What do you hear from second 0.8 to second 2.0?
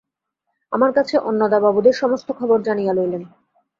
কাছে অন্নদাবাবুদের